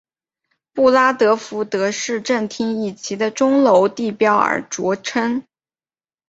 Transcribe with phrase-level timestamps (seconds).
[0.73, 5.45] 布拉德福德市政厅以其的钟楼地标而着称。